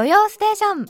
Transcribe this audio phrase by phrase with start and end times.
[0.00, 0.86] 土曜ステーション。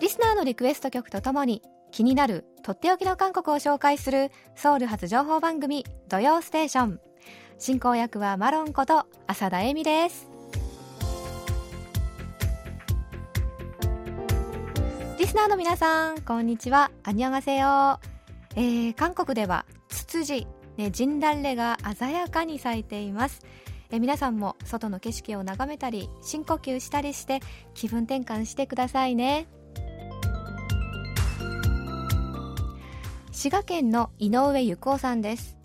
[0.00, 7.00] リスナーのリクエスト曲とともに気になるとっておきの韓国を紹介するソウル発情報番組土曜ステーション。
[7.60, 10.26] 進行役はマロンこと浅田恵美です。
[15.20, 16.90] リスナーの皆さんこんにちは。
[17.04, 18.00] アニョガセヨ、
[18.56, 23.46] えー、韓国ではツツジ、ね、ジンダンレが鮮やかに咲いています。
[23.94, 27.40] え皆さんも外の景色を眺めたり深呼吸したりして
[27.74, 29.46] 気分転換してくださいね。
[33.30, 35.56] 滋賀県の井上ゆくおさんです。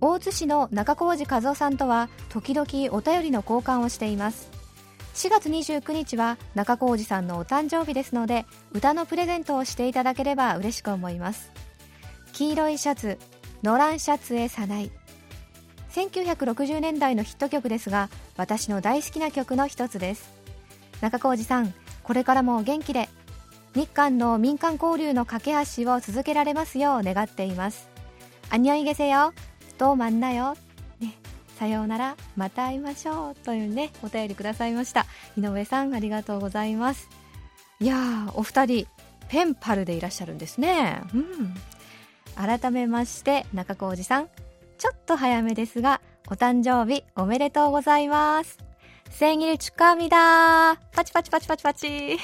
[0.00, 4.50] 大津市の中小路和夫さんとは時々お便りの交換をしています。
[5.14, 11.52] 4月29日は中小路さんのお誕生日ですので歌のプレゼントをしていただければ嬉しく思います。
[12.32, 13.18] 黄色いシャツ
[13.62, 14.90] ノランシャツへさない
[15.96, 20.30] 1960年代のヒット曲ですが私の大好きな曲の一つです。
[21.00, 23.08] 中小路さんこれからも元気で
[23.74, 27.88] 日韓の民間交流の架け橋を続けられますよう願っています。
[28.50, 29.32] アニョイゲセよ
[29.78, 30.56] どうまんなよ
[31.00, 31.14] ね。
[31.58, 32.16] さようなら。
[32.36, 33.34] また会いましょう。
[33.34, 35.06] というねお便りくださいました。
[35.38, 37.08] 井上さんありがとうございます。
[37.80, 38.86] いやーお二人
[39.28, 41.00] ペンパルでいらっしゃるんですね。
[41.14, 41.54] うん。
[42.34, 44.28] 改めまして中小路さん
[44.77, 48.57] ちょっと早めですがお誕生日おめでとうございます
[49.09, 52.17] 생일축하합니다パチパチパチパチパチ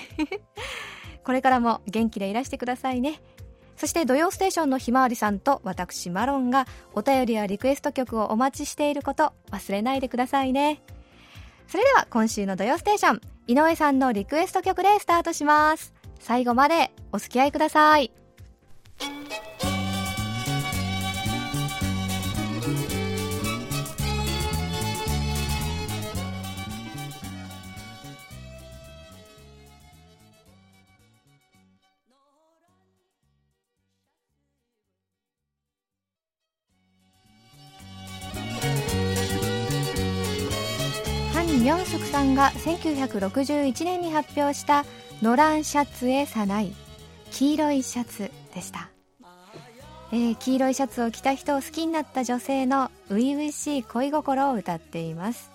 [1.24, 3.22] これからも元気でいらしてくださいね
[3.76, 10.82] そして土曜ステーションのひまわりさんと私マロンがお便りやリクエスト曲をお待ちしていること忘れないでくださいね
[11.68, 18.12] それでは今週の土曜ステーション井上さんのリクエスト曲でスタートします最後までお付き合いください
[42.43, 44.85] が1961年に発表した
[45.23, 46.73] 「ノランシャツへさない」
[47.31, 48.91] 黄色いシャツでした、
[50.11, 55.53] えー、黄色いシャツを着た人を好きになった女性の初々しい恋心を歌っています。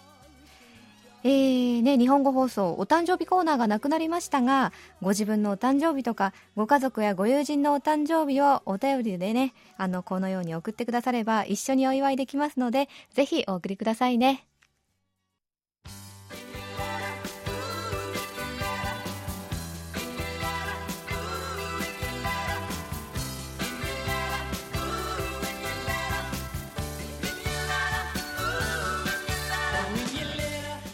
[1.23, 4.71] えーね、日本語放送お誕生日コーナーがなくなりましたが
[5.01, 14.47] ご自分のお誕生日とかご家族やご友人のお誕生日をお便りでねあのこのように送ってくだされば一緒にお祝いできますのでぜひお送りくださいね。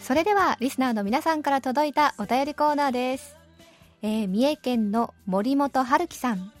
[0.04, 3.38] それではリスナーの皆さんから届いたお便りコーナーです、
[4.02, 6.52] えー、三重県の森本春樹さん。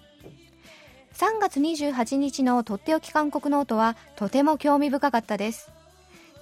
[1.12, 5.70] 3月28日のとっておき韓国ノートはとても興味深かったです。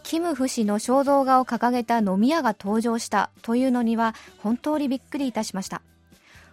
[0.04, 5.82] キムフ氏の肖像画を掲げた飲み屋が登場したというのには本当にびっくりいたしました。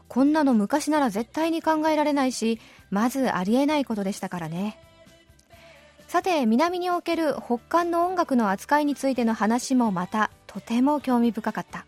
[0.07, 4.79] こんなの昔なら絶対に考えられないしまずありえないことでしたからね。
[6.07, 10.31] さて南における北韓の音楽の扱いについての話もまた。
[10.49, 11.85] とても興味深かった。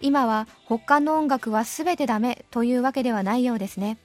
[0.00, 3.98] 今は北韓の音楽は全てダメというわけではないようですね。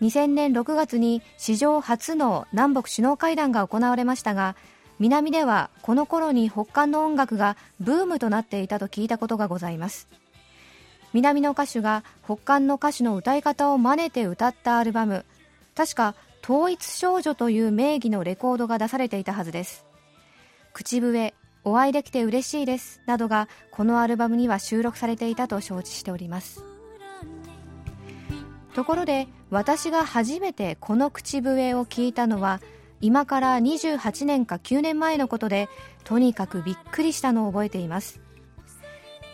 [0.00, 4.56] 2000年6月に史上初の南北首脳会談が行われましたが
[4.98, 10.08] 南ではこの頃に北韓の音楽がブームとなっていたと聞いたことがございます。
[11.12, 15.24] 南の歌手が北韓の歌手の歌い方を真似て歌ったアルバム
[15.74, 19.84] 確か統一少女という名義のレコードが出されていたはずです。
[20.72, 21.34] 口笛
[21.64, 26.64] お会いできて嬉しいですなどがこのアルバムには収録されていたと承知しております。
[28.74, 32.60] ところで私が初めてこの口笛を聞いたのは
[33.00, 35.68] 今から28年か9年前のことで
[36.04, 38.20] とにかくびっくりしたのを覚えています。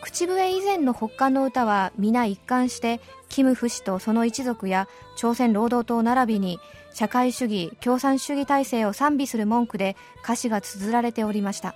[0.01, 6.59] 口笛以前の北韓の歌は皆一貫してキム・フ氏とその一族や朝鮮労働党並びに
[6.93, 11.75] 社会主義共産主義体制を賛美する文句で歌詞が綴られておりました。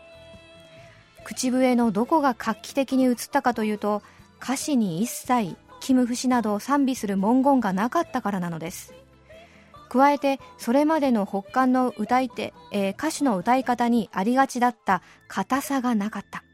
[1.24, 4.02] 口笛のどこが画期的に映ったかというと
[4.42, 8.94] 歌詞に一切キム・フ氏などを賛美する文言がなかったからなのです。
[9.88, 16.44] 加えてそれまでの北韓の歌い手、えー、歌手の歌い方にありがちだった硬さがなかった。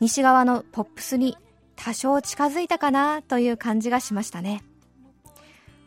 [0.00, 1.38] 西側のポップスに
[1.74, 4.62] 多少近づいたかなという感じがしましたね。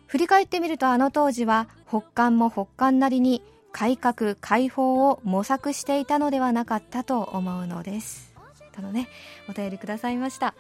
[0.08, 3.44] 振り返ってみるとあの当時は北韓も北韓なりに
[3.76, 8.34] 改革開放を模索していたのではなかったと思うのです。
[8.72, 9.10] とのね
[9.50, 10.56] お便りくださいました、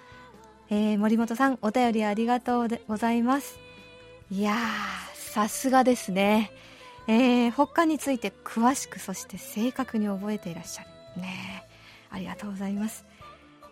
[0.69, 3.57] えー、森本さんお便りありがとうございます。
[4.29, 4.57] いや
[5.13, 6.51] さすがですね。
[7.07, 10.83] えー、北韓について詳しくそして正確に覚えていらっしゃ
[11.15, 11.21] る。
[11.21, 11.63] ね
[12.09, 13.05] ありがとうございます、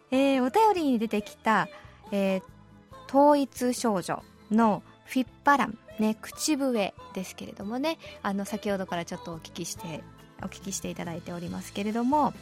[0.09, 1.67] えー、お便りに出てきた、
[2.11, 2.43] えー、
[3.09, 10.03] 統一少女のフィッパラン、ね、口笛ですけれどもねあの先ほどからちょっとお聞きして
[10.41, 12.33] お聞きしていただいておりますけれども、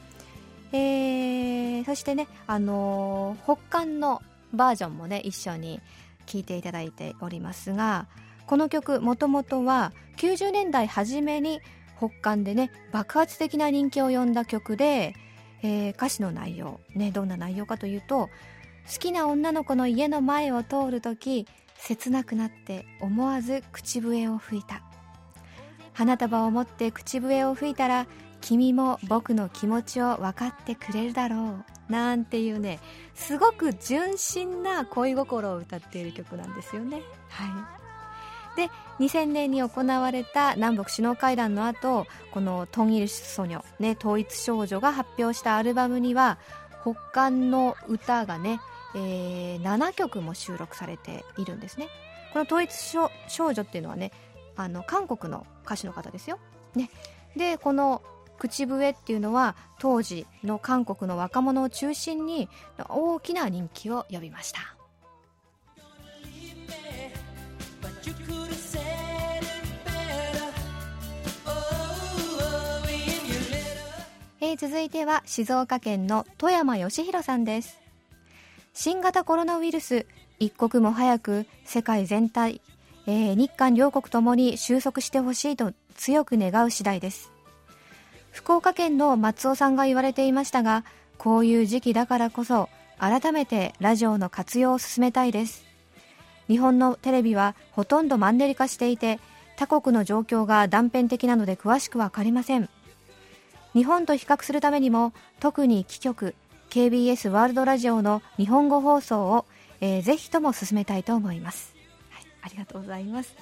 [0.72, 4.22] えー、そしてね、あのー、北韓の
[4.54, 5.82] バージョンもね一緒に
[6.28, 8.08] 聴いていただいておりますが
[8.48, 11.60] この曲もともとは90年代初めに
[11.98, 15.14] 北韓でね爆発的な人気を呼んだ曲で、
[15.62, 18.30] えー、歌詞の内容、ね、どんな内容かというと
[18.92, 21.48] 好きな女の子の家の前を通るとき
[21.78, 24.82] 切なくなって思わず口笛を吹いた。
[25.94, 28.08] 花束を持って口笛を吹いたら
[28.40, 32.80] 君も僕の気持ちを分かってくれるだろうなんていうね
[33.14, 37.02] すごく純真な恋心を歌っている曲なんですよね。
[37.30, 37.82] はい。
[38.56, 38.70] で
[39.00, 46.38] 2000年に行われた南北首脳会談の後このトンイルソニョ、ね、統一少女が発表したアルバムには
[46.82, 48.60] 北韓の歌がね、
[48.96, 51.88] えー、7曲も収録されているんですね。
[52.34, 53.10] この統一少
[53.54, 54.12] 女っていうのはね
[54.56, 56.40] あの韓国の歌手の方ですよ、
[56.76, 56.90] ね、
[57.36, 58.02] でこの
[58.38, 62.50] 口笛っていうのは当時の韓国の若者を中心に
[62.90, 64.76] 大きな人気を呼びました。
[74.44, 77.81] えー、続いては静岡県の富山義弘さんです。
[78.74, 80.06] 新型コロナウイルス
[80.40, 82.62] 一刻も早く世界全体、
[83.06, 87.32] えー、日韓両国ともに収束してほしいと強く願う次第です。
[88.32, 90.86] 福岡県の松尾さんが言われていましたが
[91.18, 95.66] こういう時期だからこそ改めてラジオの活用を進めたいです。
[96.48, 99.20] 日本のテレビはほとんどマンネリ化していて
[99.58, 102.70] 他国の状況が断片的なので詳しく分かりません。
[103.74, 106.36] 日本と比較するためにも特に貴局
[106.72, 109.46] KBS ワールドラジオの日本語放送を、
[109.82, 111.76] えー、ぜひとも進めたいと思います、
[112.10, 113.36] はい、ありがとうございます。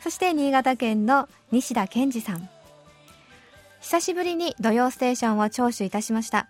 [0.00, 2.48] そして新潟県の西田健二さん。
[3.80, 6.48] 久しぶりに土曜ステーションを聴取いたしました。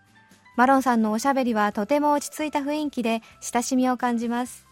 [0.56, 4.66] マロンさんのおしゃべりはとても落ち着いた雰囲気で親しみを感じます。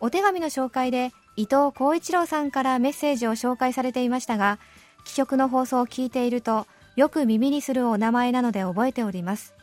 [0.00, 4.58] お手紙の紹介で伊藤浩一郎さんからメッセージを紹介されていましたが
[5.04, 6.66] 帰局の放送を聞いていると
[6.96, 9.57] よく耳にするお名前なので覚えております。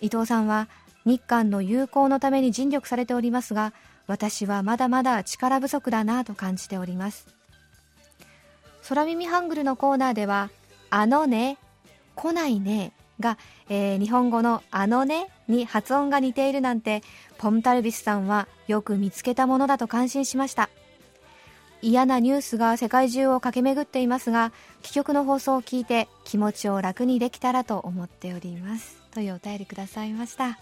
[0.00, 0.68] 伊藤さんは
[1.04, 3.72] 日韓の友好のために尽力されておりますが
[4.06, 7.26] 私はまだまだ力不足だなと感じております。
[8.88, 10.50] 空耳ハングルのコーナーでは
[10.90, 11.58] 「あのね」
[12.14, 13.36] 「来ないね」が、
[13.68, 17.02] えー、日本語の「あのね」に発音が似ているなんて
[17.38, 20.68] ポムタルビスさんはよく見つけたものだと感心しました。
[21.82, 24.52] 嫌なニュースが世界中を駆け巡っていますが
[24.82, 29.05] 帰局の放送を聞いて気持ちを楽にできたらと思っております。
[29.16, 30.58] というお便りくださいました、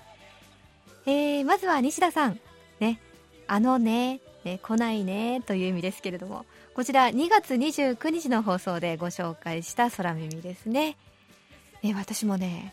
[1.07, 2.39] えー、まずは西田さん。
[2.79, 3.01] ね。
[3.49, 4.21] あのね。
[4.45, 6.47] ね来ないねという意味ですけれども。
[6.73, 10.97] こちら2月29日の放送でご紹介した空耳ですね、
[11.83, 12.73] え、私もね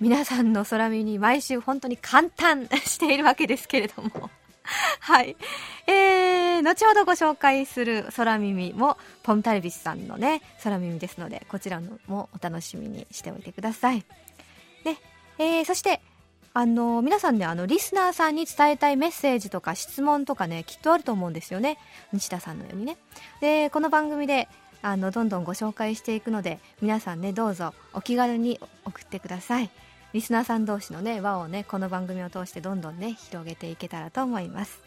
[0.00, 4.30] 皆さんの空耳に毎週本当に簡単しているわけですけれども。
[4.98, 5.36] はい。
[5.86, 14.04] えー、後ほどご紹介する空耳も、ポンタルビスさんのね、空耳ですので、こちらのもお楽しみにしておいてください。
[14.84, 14.96] で、
[15.40, 16.00] えー、そして、
[16.52, 21.78] あの、皆さんね、あの、リスナーさんに伝えたいメッセージとか質問とかね、きっとあると思うんですよね。
[22.12, 22.98] 西田さんのようにね。
[23.40, 24.48] で、この番組で、
[24.82, 29.70] あの、どんどんご紹介していくので、皆さんね、どうぞお気軽に送ってください。
[30.12, 34.80] リスナーさん同士のね輪をねこの番組を通してどんどんね広げていけたらと思います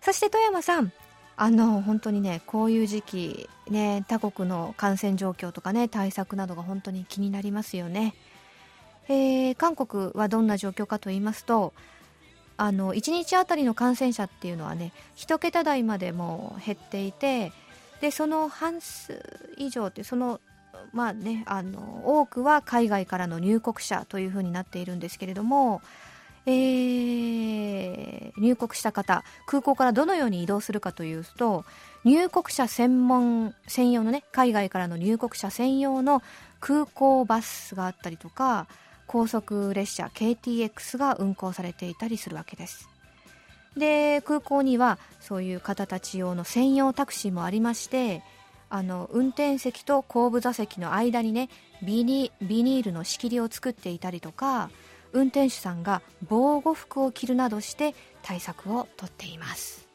[0.00, 0.92] そして富山さん
[1.36, 8.14] あの本当にねこういう時期ね他国の感染状況とかね対策などが本当に気になりますよね、
[9.08, 11.72] えー、韓国はどんな状況かと言いますと
[12.56, 17.52] あの1日あたりの感染者っていうのはね1桁台までも減っていて
[18.00, 20.40] でその半数以上ってその
[20.92, 25.80] まあね、あの多くは海外からの入国者というふうになっているんですけれども、
[26.44, 31.64] えー、入国した方空港からどのように移動するかというと
[32.04, 36.22] 入国者専門専用のね海外からの入国者専用の
[36.60, 38.66] 空港バスがあったりとか
[39.12, 42.88] 高速列車 KTX が運行されていたりするわけです。
[43.76, 48.22] で空港にはそういう方たち用の専用タクシーもありまして
[48.70, 51.50] あの運転席と後部座席の間にね
[51.82, 54.70] ビニビニールの仕切りを作っていたりとか
[55.12, 59.86] 運転手さんが防護服を着るなどして対策をとっています。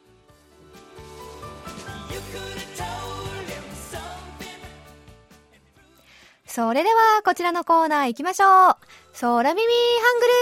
[6.46, 8.76] それではこちらのコーナー行きましょう。
[9.20, 10.32] 空耳ハングル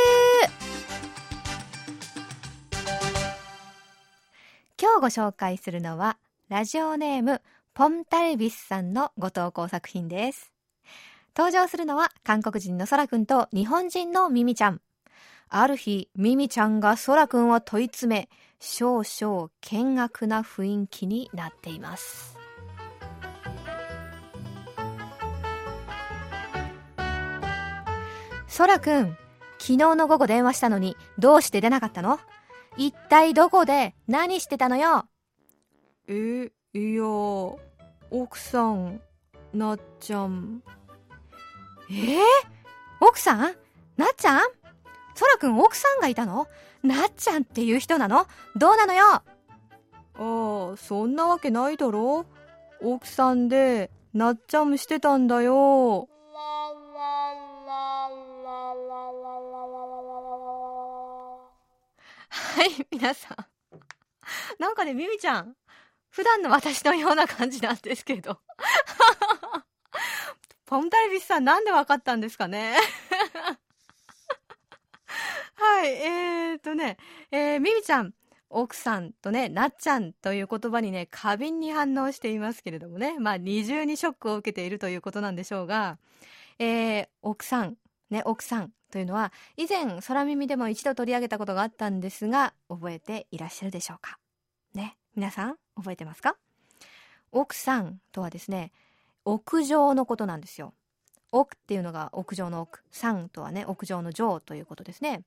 [4.79, 6.19] 今日ご紹介するのは
[6.51, 7.41] ラジオネーム
[7.73, 10.53] ポンタルビスさんのご投稿作品です。
[11.35, 14.83] 登場するのは韓国人のソラくんと日本人のミミちゃん。
[15.49, 18.29] ある日ミミちゃんがソラくんを問い詰め
[18.61, 22.46] 少々険悪な雰囲気になっています。
[28.57, 29.19] そらくん、
[29.59, 32.19] 昨日の午後電話したのにどうして出なかったの？
[32.79, 35.05] 一体どこで何してたのよ？
[36.09, 37.03] え、いや、
[38.11, 39.03] 奥さん、
[39.53, 40.63] なっちゃん。
[41.91, 41.93] え？
[41.93, 42.19] ー、
[43.03, 43.41] 奥さん？
[43.99, 44.41] なっちゃん？
[45.15, 46.49] そらくん奥さんがいたの？
[46.83, 48.27] なっちゃんっていう人なの？
[48.57, 49.05] どうなのよ？
[49.05, 49.23] あ
[50.73, 52.25] あ、そんなわけないだろ。
[52.81, 56.09] 奥さんで、なっちゃんしてたんだよ。
[62.55, 63.37] はい、皆さん。
[64.59, 65.55] なんかね、ミミちゃん、
[66.11, 68.41] 普段の私のような感じなんですけど。
[70.67, 72.77] ポンタリビスさん、なんでわかったんですかね？
[75.55, 76.97] はい、えーとね、
[77.31, 78.13] えー、ミミちゃん、
[78.51, 85.99] 奥さんとね、なっちゃんという言葉にね、過敏に反応していますけれどもね、まあ二重にショックを受けているということなんでしょうが、
[86.59, 87.77] えー、奥さん、
[88.11, 94.19] ね、奥さんというのは、以前、空耳でも一度取り上げたことがあったんですが、覚えていらっしゃるでしょうか？
[94.73, 96.39] ね、皆さん、覚えてますか？
[97.31, 98.73] 奥さんとはですね、
[99.27, 100.73] 屋上のことなんですよ。
[101.31, 105.25] 奥っていうのが屋上の奥、さんとはね、屋上の上ということですね。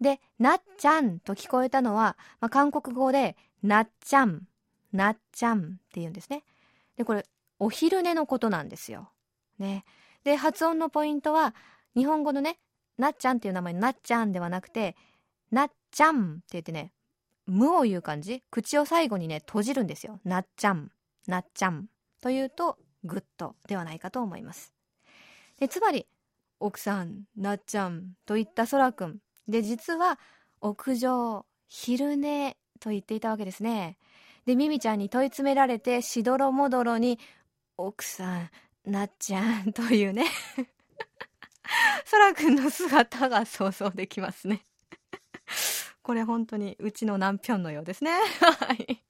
[0.00, 4.42] で、なっちゃんと聞こえたのは、まあ、韓国語で、なっちゃん、
[4.92, 6.44] なっちゃんって言うんですね。
[6.96, 7.26] で、これ、
[7.58, 9.10] お昼寝のことなんですよ。
[9.58, 9.84] ね。
[10.22, 11.52] で、発音のポイントは、
[11.96, 12.58] 日本語のね、
[12.98, 14.96] なっちゃんっていう名前のなっちゃんではなくて、
[15.50, 16.92] なっちゃんって言ってね、
[17.46, 18.42] 無を言う感じ？
[18.50, 20.20] 口を最後にね、閉じるんですよ。
[20.24, 20.90] なっちゃん、
[21.26, 21.86] なっちゃん
[22.20, 24.72] というと、グッドではないかと思います。
[25.58, 26.06] で、つまり、
[26.60, 29.18] 奥さん、なっちゃんといった空くん。
[29.48, 30.20] で、実は、
[30.60, 33.96] 屋上、昼寝と言っていたわけですね。
[34.46, 37.18] で、ミミちゃんに問い詰められて、しどろもどろに、
[37.76, 38.50] 奥さん、
[38.84, 40.26] なっちゃんというね
[42.04, 44.62] そらくんの姿が想像できますね
[46.02, 48.10] これ本当にうちの南平のようですね。
[48.40, 49.02] はい。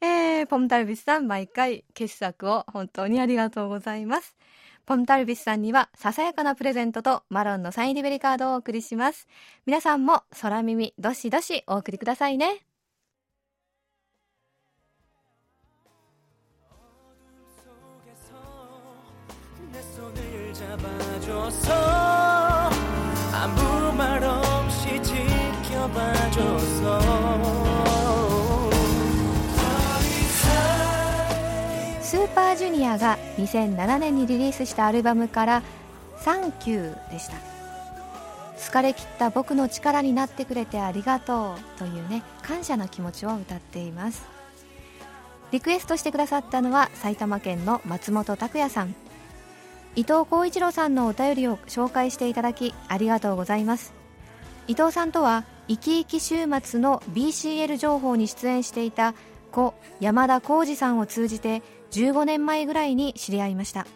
[0.00, 4.36] えー、ポムタルビスさん毎回傑作を本当にありがとうございます。
[4.86, 9.26] ポムタルビスさんにはささやかなプレゼントとマロンのサインリベリカードをお送りします。
[9.66, 12.69] 皆さんも空耳どしどしお送りくださいね。
[21.30, 35.62] スーパージュニアが2007年にリリースしたアルバムから
[36.18, 37.36] 「サンキュー」でした。
[38.58, 44.24] 疲れ切った僕の力になってくれてありがとうというね感謝の気持ちを歌っています。
[45.52, 48.96] リクエストしてくださったのは埼玉県の松本拓也さん。
[49.96, 53.92] 伊藤浩一郎さんのお便りを紹介していただきありがとうございます。
[54.68, 59.14] 伊藤さんとは「いきいき週末」の BCL 情報に出演していた
[59.50, 63.86] 故山田浩二さんを通じて15年前ぐらいに知り合いました。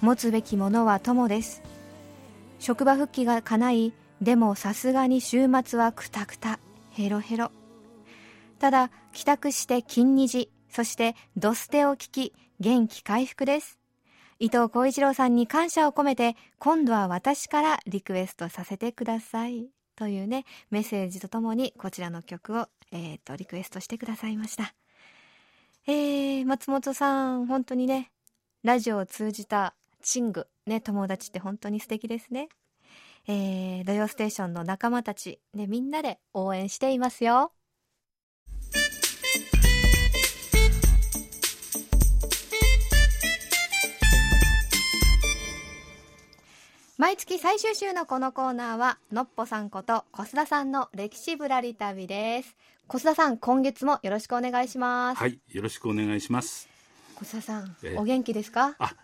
[0.00, 1.62] 持つべきものは友です。
[2.58, 3.92] 職場復帰が叶い
[4.22, 6.58] でもさすがに週末はくたくた。
[6.90, 7.50] ヘロヘロ。
[8.58, 13.83] ただ帰宅して金虹そしてドステを聞き元気回復です。
[14.44, 19.70] 伊藤浩一郎さんに感謝を込めて今度は私からリクエストさせてください。
[19.96, 24.74] というねメッセージとともにこちらの曲を、えーと、リクエストしてくださいました。
[25.86, 28.10] えー、松本さん本当にね
[28.62, 32.50] ラジオを通じたチングね友達って本当に素敵ですね。
[33.26, 37.53] えー、土曜ステーションの仲間たち、ね、みんなで応援していますよ。
[47.04, 52.56] 毎月最終週のこのコーナーはのっぽさんこと小須田さんの歴史ぶらり旅です。
[52.86, 55.18] 小須田さん今月もよろしくお願いします。
[55.18, 56.66] はいよろしくお願いします。
[57.16, 58.74] 小沢さん、お元気ですか？
[58.78, 58.94] あ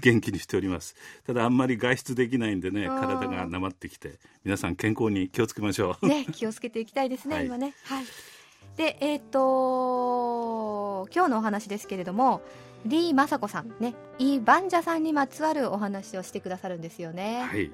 [0.00, 0.94] 元気にしております。
[1.26, 6.06] ただあんまり外出できないんでね体がなまってきて皆さん健康に気をつけましょう。
[6.06, 7.74] ね気をつけていきたいですね、はい、今ね。
[7.86, 8.04] はい。
[8.76, 12.40] でえっ、ー、と今日のお話ですけれども
[12.84, 17.42] リー・マサコさんねイ・バンジャさんにまつわるお話をしてくださるんですよね。
[17.42, 17.72] はい、はい、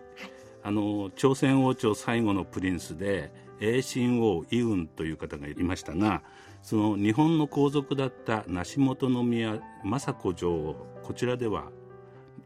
[0.63, 6.23] あの朝鮮王朝最後のプリンスで栄親王イウンという方がいましたが
[6.63, 11.71] その日本の皇族だった梨本宮政子女王こちらでは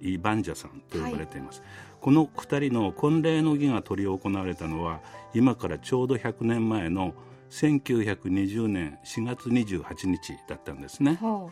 [0.00, 5.00] イ・バンジャさんと呼ばれています、はい、この2人の婚礼の儀が執り行われたのは
[5.35, 7.14] 今からちょうど100年前の
[7.50, 11.19] 1920年4月28日だったんですね。
[11.23, 11.47] あ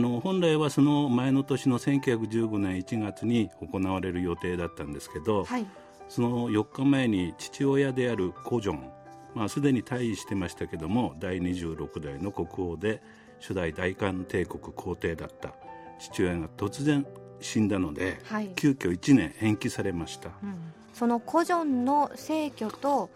[0.00, 5.66] の本来はその前の年の1915年1月に行われる予定だったんですけど、はい、
[6.08, 8.90] その4日前に父親であるコジョン、
[9.34, 13.02] まあ、すでに退位してましたけども第26代の国王で
[13.40, 15.54] 初代大韓帝国皇帝だった
[15.98, 17.06] 父親が突然
[17.40, 23.10] 死んだので、はい、急遽1年延期されました、うん、そのコジョンの逝去と、はい、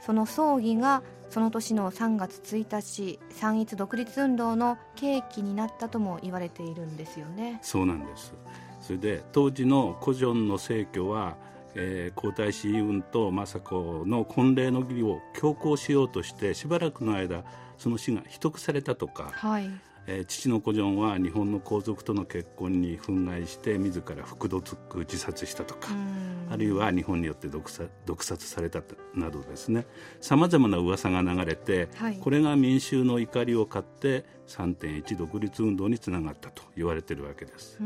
[0.00, 7.58] その葬儀がその年の3月1日三一独立運動の契機になったとも言われているんですよね。
[7.60, 8.32] そうなんです。
[8.80, 11.36] それで当時のコジョンの逝去は、
[11.74, 17.44] えー、皇太子イウンと政子の婚礼の儀を強行しようとしてしばらくの間
[17.76, 19.70] その死が秘匿されたとか、はい、
[20.06, 25.88] えー、父のコジョンは日本の皇族との結婚に憤慨して自ら服毒自殺したとか
[26.50, 28.82] あるいは日本によって毒殺毒殺された
[29.14, 29.86] などですね。
[30.20, 37.78] さまざまな噂が流れて、はい、これが民衆の怒りを買って3.1独立運動につながったと言われているわけです、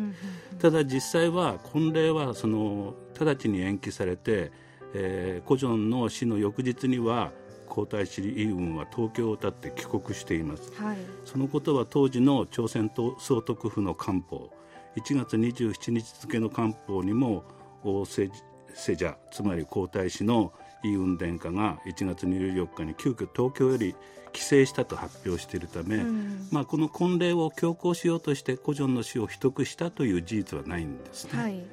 [0.59, 4.53] ただ実際は婚礼はその直ちに延期されて、
[4.95, 7.33] えー、コジョンの死の翌日には
[7.71, 14.50] 皇太子李雲は東京を立って帰国しています、はい、そのことは当時の朝鮮総督府の官報
[14.97, 17.45] 1月27日付の官報にも
[17.85, 18.28] 王世
[18.75, 20.52] 者つまり皇太子の
[20.83, 23.95] イ・ウン殿下が1月24日に急遽東京より
[24.33, 31.43] 帰省したと発表しているため、うん、まあ、この婚礼を強行しようとして古城の死を秘匿したという事実はないんですね。
[31.43, 31.65] はい、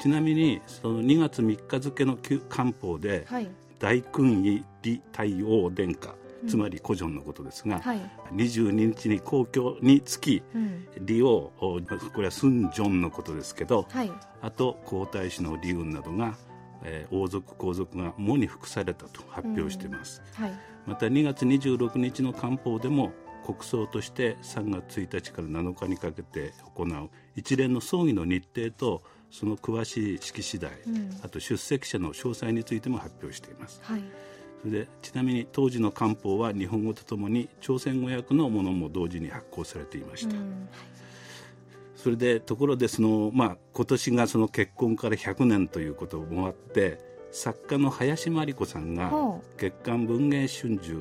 [0.00, 6.14] ちなみにその2月3日付の官報で、はい、大勲位李太王殿下
[6.48, 8.00] つまり古城のことですが、はい、
[8.32, 11.80] 22日に皇居につき、うん、李王こ
[12.18, 14.12] れは駿正のことですけど、はい、
[14.42, 16.36] あと皇太子の李雲などが、
[16.84, 20.44] えー、王族皇族が喪に服されたと発表しています、うん。
[20.44, 20.54] はい、
[20.86, 23.12] また2月26日の官報でも
[23.44, 34.02] 国葬として3月1日から7日にかけて行う一連の葬儀の日程とその詳しい式次第、うん、あと出席者の詳細についても発表しています、はい、
[34.62, 40.68] それでちなみに当時の官報は日本語とともに朝鮮語訳のものも同時に発行されていました、うん、
[41.96, 49.12] それでところでその、まあ、今年がその結婚から100年ということもあって作家の林真理子さんが
[49.58, 50.92] 月刊文藝春秋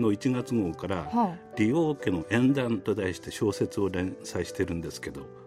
[0.00, 5.43] の1月号から「利王家の縁談」と題して小説を連載してるんですけど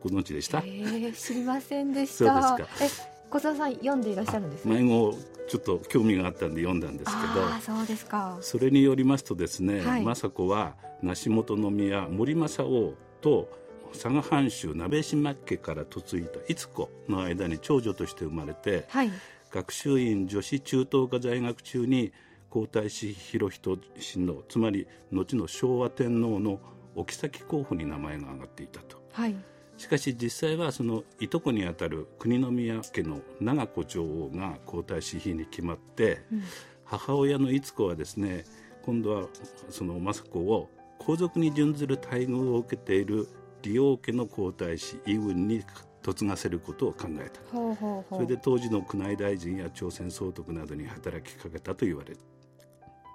[0.00, 2.42] ご存知でした、えー、知りませんでした。
[2.42, 3.04] そうですか。
[3.04, 5.14] え小沢さん読んでいらっしゃるんです、ね、前後
[5.48, 7.46] ちょっと興味があったんで読んだんですけど。
[7.46, 8.38] あそうですか。
[8.40, 13.48] それによりますとですね、はい、政子は梨本宮森政王と
[13.92, 19.10] 佐賀藩主鍋島家から嫁いだ逸子の間に長女として生まれて、はい、
[19.50, 22.12] 学習院女子中等科在学中に
[22.50, 26.60] 皇太子博仁親王つまり後の昭和天皇の
[26.94, 29.02] お妃候補に名前が挙がっていたと。
[29.12, 29.34] はい
[29.78, 36.42] しかし実際はそのいとこにあたる国宮家の長子女王が皇太子妃に決まって、うん、
[36.84, 38.44] 母親の逸子はですね
[38.82, 39.28] 今度は
[39.70, 43.28] その政子を皇族に準ずる待遇を受けている
[43.62, 45.62] 李王家の皇太子イウンに
[46.04, 47.40] 嫁がせることを考えた。
[47.50, 52.18] それで当時の宮内大臣や朝鮮総督などに働きかけたと言われる。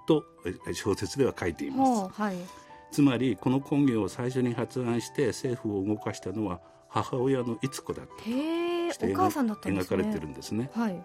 [0.06, 0.24] と
[0.72, 2.22] 小説では書いています。
[2.22, 2.36] はい
[2.94, 10.70] つまりこの根源を最初に発案して政府を動かしたのは母親の逸子だったとお母さんだったんです、ね、描かれてるんですね。
[10.72, 11.02] はい。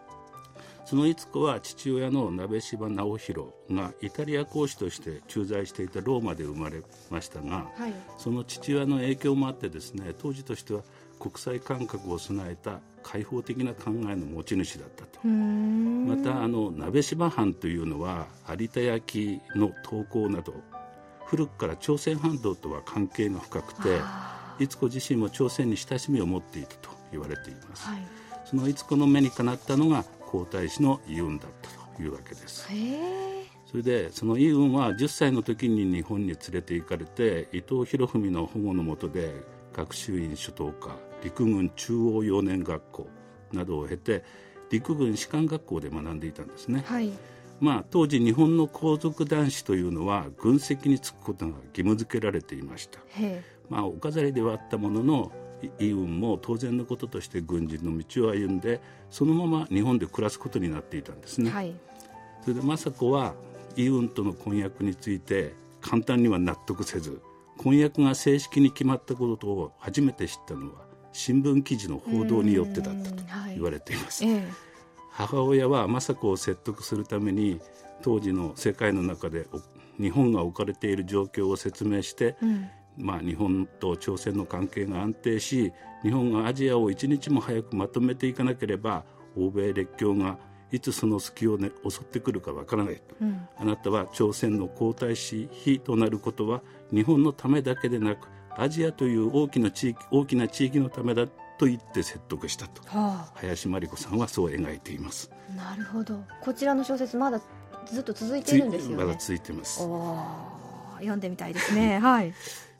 [0.86, 10.82] その逸子は父親の鍋柴直弘がイタリア公使として駐在していたローマで生まれましたが、はい、その父親の影響もあってですね当時としては
[11.20, 15.28] 国際感覚を備えた開放的な考えの持ち主だったと。
[15.28, 20.54] またあの鍋島藩というのは有田焼の投稿など
[21.30, 24.00] 古くから朝鮮半島とは関係が深くて
[24.60, 28.00] 逸子自身も朝鮮に親しみを持っていたと言われています、はい、
[28.46, 32.68] その逸子の目にかなったのが皇太子のイウンだったというわけです。
[33.66, 39.32] それでそのイウンは10歳の時に日本に連れて行かれて伊藤博文の保護のもとで
[39.74, 43.08] 学習院初等科陸軍中央幼年学校
[43.54, 44.24] などを経て
[44.72, 47.12] 陸軍士官学校で学んでいたんですね、はい
[47.60, 55.32] まあ、当時日本の皇族男子というのは軍籍に就くことが義務付けられていました、へまあ、お飾りではあったものの
[55.80, 61.74] イイウンも当然のこととして軍人の道を歩んでそのまま日本で暮らすことになっていたんですね、えはい。
[62.44, 63.34] それで政子は
[63.76, 67.22] イウンとの婚約について簡単には納得せず
[67.58, 74.69] 婚約が正式に決まったことを初めて知ったのは新聞記事の報道によってだったと言われています、ええ
[75.20, 77.60] 母親は政子を説得するために
[78.02, 79.60] 当時の世界の中でお
[80.02, 82.70] 日本が置かれている状況を説明して、うん。
[82.98, 85.72] まあ、日本と朝鮮の関係が安定し
[86.04, 89.06] 日本がアジアを一日も早くまとめていかなければ
[89.38, 90.38] 欧米列強が
[90.72, 93.48] いつその隙を、ね、襲ってくるかわからないと、うん。
[93.58, 96.62] あなたは朝鮮の皇太子妃となることは
[96.94, 98.28] 日本のためだけでなく
[98.58, 101.28] アジアという大きな地域大きな地域のためだ
[101.60, 102.82] と言って説得したと。
[102.88, 105.30] は林真理子さんはそう描いています。
[105.52, 106.24] あなるほど。
[106.42, 107.40] こちらの小説まだ
[107.86, 109.04] ずっと続いているんですよね。
[109.04, 109.82] まだ続いてます。
[111.00, 112.00] 読んでみたいですね。
[112.00, 112.34] はい。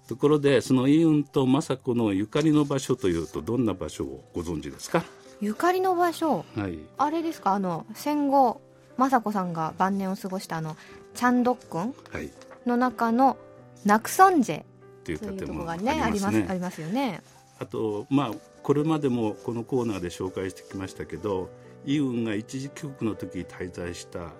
[0.08, 5.04] ところでそのイウンと政子のゆかりの場所というとどんな場所をご存知ですか？
[5.42, 6.46] ゆかりの場所？
[6.56, 6.80] はい。
[6.98, 7.54] あれですか？
[7.54, 8.62] あの戦後
[8.98, 10.76] 雅子さんが晩年を過ごしたあの
[11.16, 11.94] チャンドックン？
[12.12, 12.32] はい。
[12.66, 13.38] の中の
[13.86, 14.64] ナクソンジェ。
[15.04, 16.40] というというとこ建物があろがねありますね。
[16.40, 17.22] りますありますよね。
[17.60, 18.32] あとまあ
[18.64, 21.50] これまでもこのコーナーで紹介してきましたけど
[21.86, 24.32] イウンが一時帰国の時に滞在したあ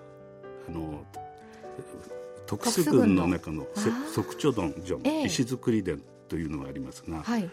[0.70, 1.04] の
[2.50, 4.72] 特殊軍の中のせ特殊軍の。
[4.72, 4.82] あー。
[4.82, 5.24] 即貯殿所、ええ。
[5.26, 7.48] 石造り殿というのがありますが、はい。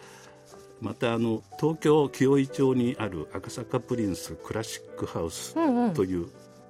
[0.81, 5.93] またあの東京清井町にある赤坂プリンスクラシックハウスうんうん。
[5.93, 6.27] という、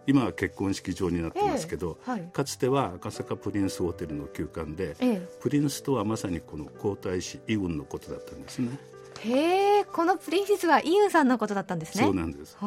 [0.08, 2.12] 今は結婚式場になってますけど、ええ。
[2.12, 2.22] はい。
[2.34, 8.78] かつては赤坂プリンスホテルの旧館で、えプリンスとはまさにこの皇太子イウンのことだったんですね。
[9.26, 12.04] えへえこのプリンセスはイユンさんのことだったんですね。
[12.04, 12.58] そうなんです。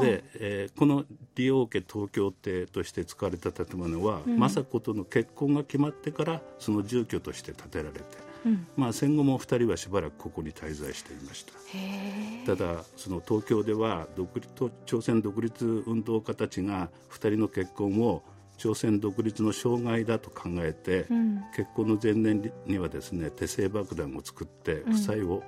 [0.00, 4.38] で、えーこの利王家東京邸として使われた建物は、うん。
[4.38, 8.00] 政子との結婚が決まってからその住居として建てられて、
[8.44, 8.66] うん。
[8.76, 11.52] まあ、戦後も2人はしばらくここに滞在していました。
[12.46, 18.22] ただその東京では独立と朝鮮独立運動家たちが2人の結婚を
[18.58, 21.42] 朝鮮独立の障害だと考えて、うん。
[21.56, 25.42] 結婚の前年にはですね手製爆弾を作って夫妻を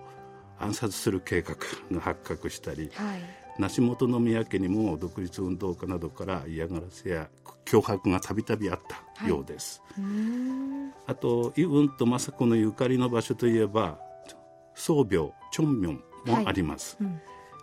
[0.62, 1.56] 暗殺する計画
[1.90, 3.20] が発覚したり、はい。
[3.58, 7.28] 梨本宮家にも独立運動家などから嫌がらせや
[7.66, 8.80] 脅迫がたびたびあっ
[9.18, 10.92] たようです、うーん。
[11.06, 13.98] あとイウンと政子のゆかりの場所といえば
[14.74, 17.20] 宗廟チョンミョンもあります、うん。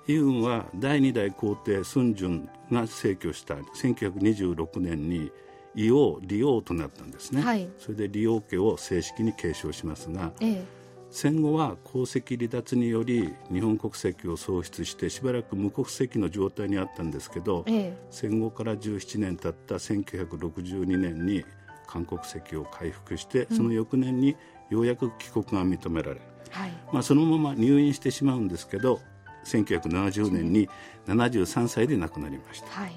[0.07, 5.31] イウンは第二代皇帝スンジュンが逝去した1926年に
[5.73, 7.67] 伊王李王となったんですね、はい。
[7.79, 10.78] それで李王家を正式に継承しますがええ
[11.11, 17.97] 戦後は皇籍離脱により日本国籍を喪失してしばらく無国籍の状態にあったんですけど、ええ。
[18.11, 21.43] 戦後から17年経った1962年に
[21.87, 24.35] 韓国籍を回復してその翌年に
[24.69, 26.71] ようやく帰国が認められ、はい。
[26.93, 28.99] まあ、そのまま入院してしまうんですけど
[29.45, 30.69] 1970年に
[31.07, 32.67] 73歳で亡くなりました。
[32.67, 32.91] はい。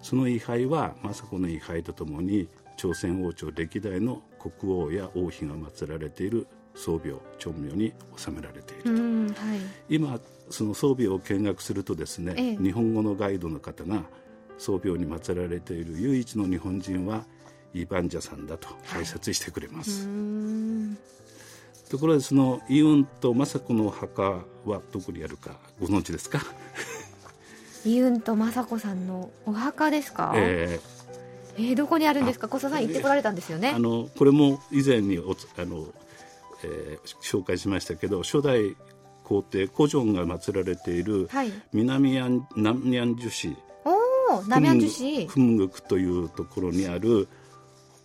[0.00, 9.36] その位牌は政子の位牌とともに朝鮮王朝歴代の国王や王妃が祀られている宗廟長廟に収められているうんはい。
[9.88, 12.56] 今その宗廟を見学するとですね、ええ。
[12.56, 14.04] 日本語のガイドの方が
[14.58, 17.24] 宗廟に祀られている唯一の日本人は
[17.74, 20.96] イーバンジャさんだと解説してくれます、ん。
[21.90, 26.40] ところでそのイウンと政子の墓はどこにあるかご存知ですか、
[27.84, 30.32] イユンと雅子さんのお墓ですか？
[30.36, 30.80] え
[31.58, 31.62] え。
[31.62, 32.48] ーどこにあるんですか？
[32.48, 33.70] 小佐さん行ってこられたんですよね。
[33.70, 35.86] ーあのこれも以前におつあの、
[36.64, 38.76] えー紹介しましたけど初代
[39.24, 41.52] 皇帝コジョンが祀られているはい。
[41.72, 47.28] 南アン南アンジュ市おおナミャンジュ市フムグクというところにある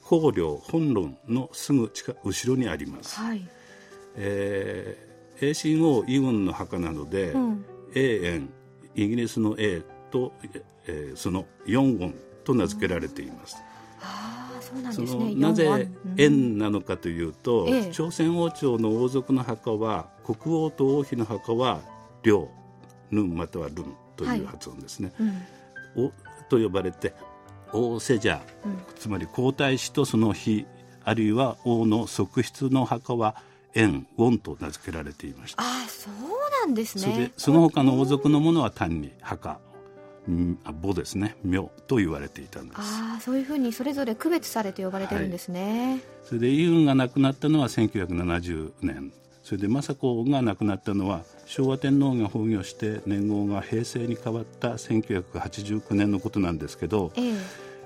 [0.03, 3.47] 光陵本論のすぐ近後ろにあります、はい。
[4.15, 7.65] えー、栄神王イウンの墓なので、うん。
[7.95, 8.49] 永遠
[8.95, 10.33] イギリスの A と、
[10.87, 13.55] えーその4音と名付けられています、
[14.01, 14.40] ああそう
[14.81, 17.91] なんそのなぜ円なのかというと、ええ。
[17.91, 21.81] 朝鮮王朝の王族の墓は国王と王妃の墓は
[22.23, 22.49] 領
[23.11, 25.11] ヌンまたはルンという発音ですね、
[25.95, 26.05] うん。
[26.05, 26.11] お
[26.49, 27.13] と呼ばれて
[27.73, 28.77] 王セジャー、うん。
[28.95, 30.65] つまり皇太子とその妃
[31.03, 33.35] あるいは王の側室の墓は
[33.73, 36.13] 円ウォンと名付けられていました、ああそう
[36.65, 39.59] なんですそれでねその他の王族のものは単に墓
[40.29, 41.35] んあ墓ですね。
[41.43, 42.77] 廟と言われていたんです。
[42.79, 49.11] ああそういうふうにそれぞれ区別されて呼ばれてるんですね、それでイウンが亡くなったのは1970年。
[49.43, 57.33] そそれで政子が亡くなったのは昭和天皇が崩御して年号が平成に変わった1989年のことなんですけど、ええ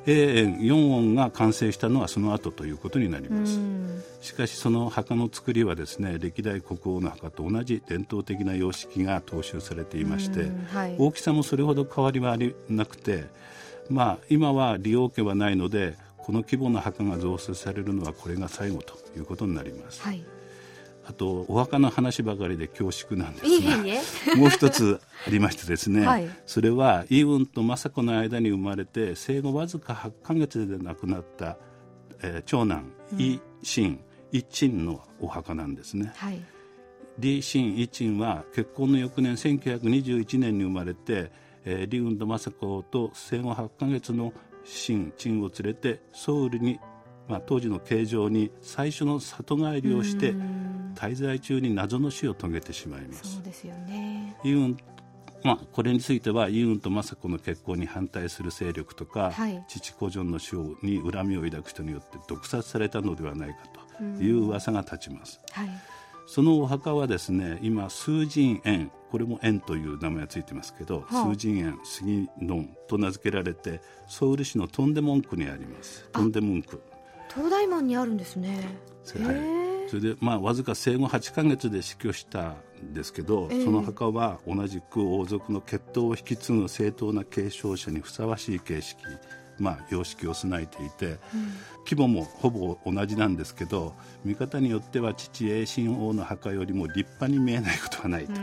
[0.06, 3.60] 永遠4音が完成したのはその後ということになります。
[4.22, 13.26] しかしその墓の作りはですね歴代国王の墓と同じ伝統的な様式が踏襲されていまして、はい、大きさもそれほど変わりはありなくて、
[13.90, 20.02] まあ、今は利用家はないのでこの規模の墓が造成されるのはこれが最後ということになります。
[20.02, 20.26] はい
[21.08, 31.58] あとお墓の話ばかりで恐縮なんですが もう一つありましてですね、はい、それはイウンと政子の間に生まれて生後わずか8か月で亡くなった、
[32.22, 34.00] えー、長男、うん、イ・シン
[34.32, 36.12] イ・チンのお墓なんですね。
[36.16, 36.42] はい。
[37.18, 41.32] リ・シン・イ・チンは結婚の翌年1921年に生まれて、
[41.64, 44.34] えー、リウンと政子と生後8か月の
[44.66, 46.80] シン・チンを連れてソウルに
[47.28, 50.34] まあ、当時の形状に最初の里帰りをして
[50.96, 53.36] 滞在中に謎の死を遂げてしまいます。
[53.36, 54.36] そうですよね。
[54.44, 54.78] イウン、
[55.44, 63.58] まあ、これについてはイウンと政子の結婚に反対する勢力とか、はい、父コジョンの死に恨みを抱く人によって毒殺されたのではないか
[64.00, 65.70] という噂が立ちます、はい、
[66.28, 76.10] そのお墓はですね今数人園これも園という名前がついてますけど、はあ、数人園杉野と名付けられてソウル市のトンデモン区にあります。
[76.12, 76.82] トンデモン区
[77.36, 78.78] 東大門にあるんですね。
[79.18, 79.90] はい。
[79.90, 88.98] それで、まあ、わずか生後8か月で死去したんですけど、その墓は同じく王族の血統を引き継ぐ正当な継承者にふさわしい形式
[89.60, 91.18] まあ、様式を備えていて、うん、
[91.86, 93.94] 規模もほぼ同じなんですけど
[94.24, 98.34] 見方によっては父栄神王の墓よりも立派に見えないことはないと。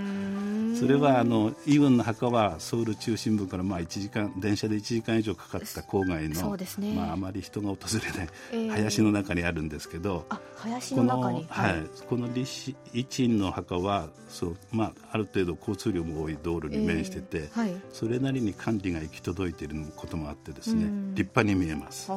[0.74, 10.26] それはあのイウンの墓はソウル中心部からまあ1時間電車で1時間以上かかった郊外の、ね、まあ、あまり人が訪れない、えー、林の中にあるんですけど
[10.56, 11.46] 林の中に。
[11.48, 11.74] はい、
[12.08, 12.46] この李
[12.92, 17.60] 一ンの墓はそう、まあ、ある程度交通量も多い道路に面してて、えー。
[17.60, 22.10] はい、それなりに管理が行き届いていることもあってですね立派に見えます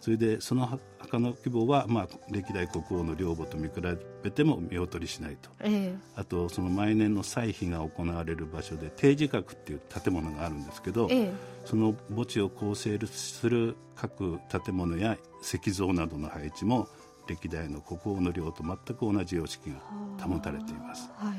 [0.00, 0.66] それでその
[0.98, 3.74] 墓の規模は、まあ、歴代国王の陵墓と見比
[4.22, 11.32] べても見劣りしないと、えー、あとその毎年の祭祀が行われる場所で定時閣っていう建物があるんですけど、えー、
[11.66, 16.88] その墓地を構成する各建物や石像などの配置も
[17.28, 19.76] 歴代の国王の陵と全く同じ様式が
[20.26, 21.10] 保たれています。
[21.16, 21.34] はい。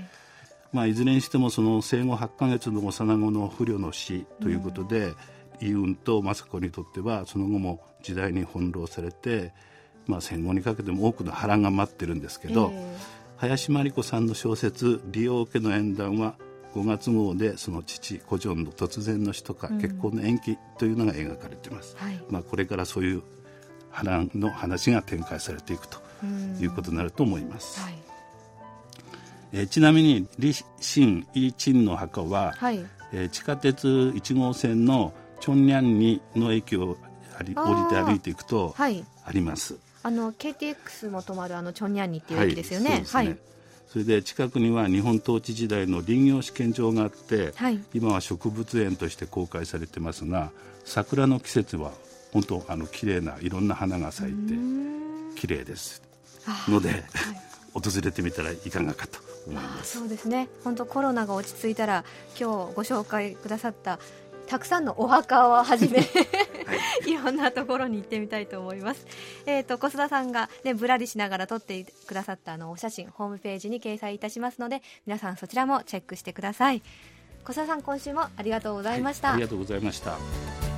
[0.71, 5.15] まあ、いずれにしてもその生後8か月の幼子の不慮の死ということで、うん
[5.61, 9.53] イウンと政子にとってはその後も時代に翻弄されて、
[10.07, 12.97] まあ、戦後にかけても多くの波乱が待ってるんですけど、えー、
[13.37, 16.35] 林真理子さんの小説「利用家の縁談」は
[16.73, 23.21] 5月号でその父コジョンの突然の死とか結婚の延期というのが描かれています、うんはい、まあ、これからそういう
[23.91, 25.99] 波乱の話が展開されていくと
[26.59, 27.95] いうことになると思います、はい、
[29.51, 36.97] えー、ちなみに李信イ・チンの墓は、はい、えー、地下鉄1号線のチョンニャンにの駅を
[37.39, 39.77] 降りて歩いていくとあります。
[40.03, 43.03] あの KTX も止まるあのチョンニャンにっていう駅ですよね。
[43.11, 43.37] はい、ね
[43.87, 50.51] それで近くには日本統治時代の林業試験場があって、はい、今は植物園として公開されてますが
[50.85, 51.91] 桜の季節は
[52.31, 54.53] 本当あの綺麗ないろんな花が咲いて
[55.35, 56.01] 綺麗です。
[56.69, 57.03] ので、はい、
[57.73, 59.97] 訪れてみたらいかがかと思います。
[59.99, 60.47] そうですね。
[60.63, 62.05] 本当コロナが落ち着いたら
[62.39, 63.99] 今日ご紹介くださった
[64.51, 66.03] たくさんのお墓をはじめは
[67.07, 69.07] い、 いろんなところに行ってみたいと思います。
[69.45, 76.81] えっ、ー、と、小須田さんがね、ぶらりしながら撮ってくださったあのお写真、ホームページに掲載いたしますので、皆さんそちらもチェックしてください。
[77.45, 79.29] 小須田さん、今週もありがとうございました。
[79.29, 80.70] はい、ありがとうございました。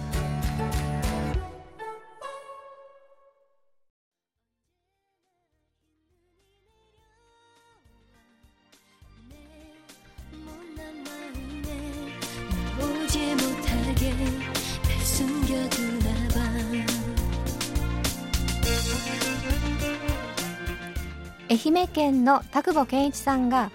[21.62, 23.70] 愛媛県の田久保健一さんが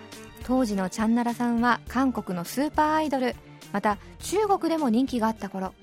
[0.45, 3.35] 当時のチャンナラさんは韓国のスーパーアイドル
[3.71, 5.73] また中国でも人気があった頃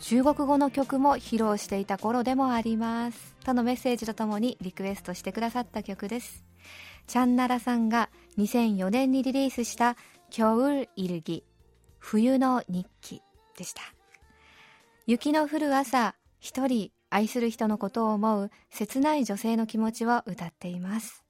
[0.00, 6.44] 中国語の曲も披露していた頃でもありますとのメッセージとともにリクエストしてくださった曲です
[7.06, 9.96] チャンナラさんが2004年にリリースした「
[10.30, 10.88] 겨울일
[11.22, 11.44] 기」
[11.98, 13.22] 冬の日記
[13.56, 13.82] でした
[15.06, 21.24] 雪の降る朝一人愛する人のことを思う切ない女性の気持ちを歌っています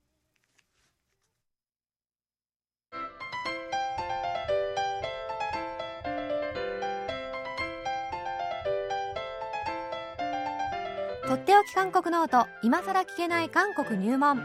[11.50, 14.40] っておき韓国ノート今さら聞けない韓国入門。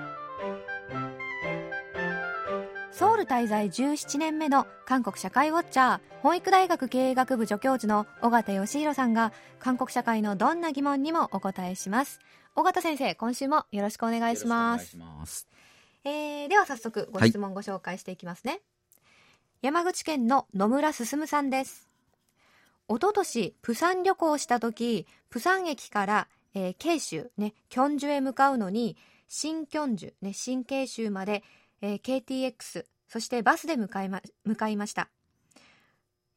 [2.91, 12.21] ソウル滞在17年目の韓国社会ウォッチャー本育大学経営学部助教授の尾形義弘さんが韓国社会のどんな疑問にもお答えします。
[12.57, 14.97] 尾形先生今週もよろしくお願いします。
[16.05, 18.61] えー、では早速ご質問ご紹介していきますね、はい、
[19.61, 21.87] 山口県の野村進さんです。
[22.89, 28.97] 一昨年プサン旅行をした時プサン駅から、えー、慶州ねキョンジュへ向かうのに
[29.29, 31.43] 新キョンジュね新慶州まで
[31.87, 35.11] えー、KTX そしてバスで向かいま向かいました。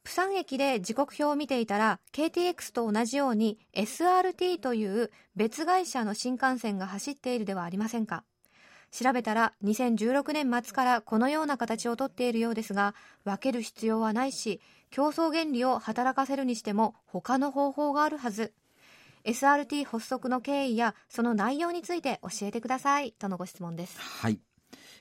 [0.03, 8.25] プサン駅で時刻表を見ていたら KTX と同じように SRT という別会社の新幹線が走っているではありませんか。
[8.91, 18.53] 調べたら2016年末からこのような形をとっているようですが分ける必要はないし競争原理を働かせるにしても他の方法があるはず。
[19.27, 24.39] SRT 発足の経緯やその内容について教えてくださいとのご質問ですはい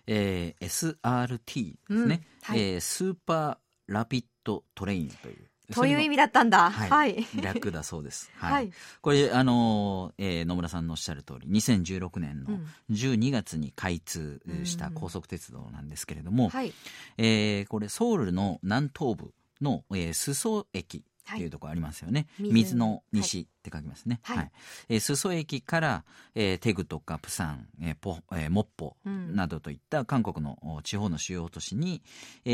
[0.07, 5.37] えー、SRT ですね、うんはい、えー、 Super Rapid Train という。
[5.75, 6.71] という意味だったんだ。
[6.71, 6.91] はい。
[6.91, 8.31] はい、略だそうです。
[8.39, 8.53] はい。
[8.53, 12.61] はい、これ、あの、えー、野村さんのおっしゃる通り、2016年の
[12.91, 16.73] 12月に開通した高速鉄道なんですけれども、うん、はい、
[17.19, 24.51] えー、これ、ソウルの南東部の、えー、裾駅っていうところありますよね、はい、水の西って書きますね、はい、はい、
[24.91, 32.03] えー、裾駅から、えー、テグとかプサン、えーポえー、モッポなどといった韓国の地方の主要都市に、
[32.45, 32.51] え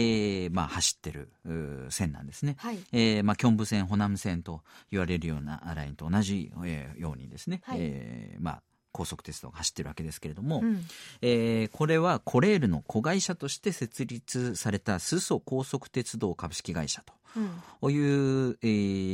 [0.47, 1.29] ーまあ、走ってる
[1.91, 2.79] 線なんですね、はい。
[2.93, 10.85] えーまあ、キョンブ線ホナム線と言われるようなラインと同じ、えー、ようにですね、はい、えー、まあ高速鉄道が走ってるわけですけれども、うん、
[11.23, 17.13] えー、これはコレールの子会社として設立されたスソ高速鉄道株式会社と。
[17.81, 17.99] うん、い
[18.51, 18.67] う、え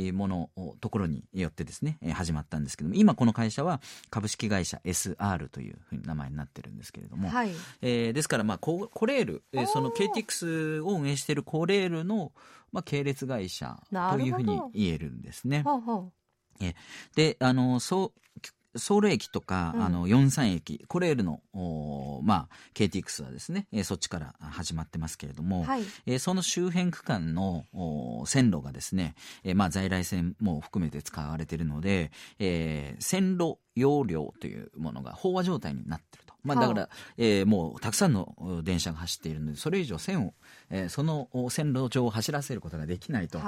[0.09, 0.49] ー、もの
[0.81, 12.33] ところによってですね、えー、始まったんですけども今この会社は株式会社 SR というふうに名前になってるんですけれども、はい、えー、ですからまあココレール、えー、その KTX を運営しているコレールの、
[12.73, 15.61] まあ、系列会社というふうに言えるんですね。
[15.63, 16.11] ほうほう。
[16.61, 16.75] え
[17.15, 18.19] であのそう
[18.75, 21.41] ソウル駅とか、うん、あの四三駅コレールの
[22.23, 27.65] まあ、KTX はですね、えー、そっちから始まってますけれども、はい、えー、その周辺区間の
[28.25, 36.29] 線路がですね、えーまあ、在来線も含めて使われているので、えー、線路容量というものが飽和状態になっていると。
[36.43, 40.33] まあ、だから、えー、もうたくさんの電車が走っているのでそれ以上線を、
[40.69, 43.39] えー、その線路上を走らせることができないと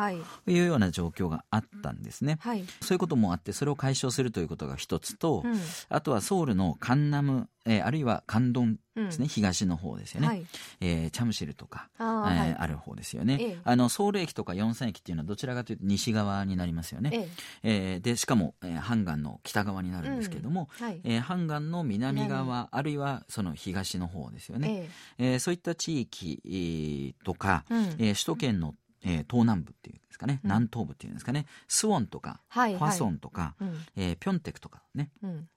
[0.47, 0.59] い。
[0.59, 10.45] うような状況があったんですね、はい、そういうこともあってそれを解消するということが一つと、うん、あとはソウルのカンナムえー、あるいは関東ですね、うん、東の方ですよね、はい、
[10.81, 17.29] えー、チャムシルとかあ,、えー、はい、ある方ですよね、ええ、あのソウル駅とか四三駅っていうのはどちらかというと西側になりますよね、ええ。
[17.63, 20.85] えー、でしかも、えー、ハンガンの北側になるんですけれども、うん。
[20.85, 22.69] はい、えー、ハンガンの南側。
[22.71, 25.33] あるいはその東の方ですよね、ええ。
[25.33, 35.47] えー、そういった地域とか、うん、えー、首都圏のえー、東南部っていうんですかね、うん、南東部っていうんですかねスウォンとか、はい、ファソンとか、はい、えー、ピョンテクとかね、うん、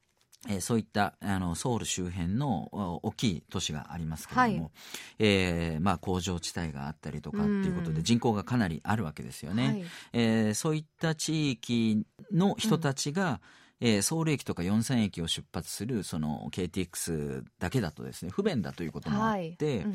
[0.48, 4.72] えー、そういったあのソウル周辺の大きい都市がありますけれども、はい、
[5.18, 9.66] えー、まあ、工場地帯があったりとかっていうことで人口がかなりあるわけですよね。
[9.66, 13.38] はい、えー、そういった地域の人たちが、うん
[13.84, 19.48] えー、ソウル駅とか四三駅を出発するその KTX だけだとですね不便だということもあって、はい。
[19.84, 19.94] うん、